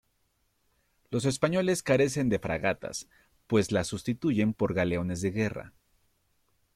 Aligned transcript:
Los 1.11 1.25
españoles 1.25 1.83
carecen 1.83 2.27
de 2.29 2.39
fragatas, 2.39 3.07
pues 3.45 3.71
las 3.71 3.85
sustituyen 3.85 4.55
por 4.55 4.73
galeones 4.73 5.21
de 5.21 5.29
guerra. 5.29 5.73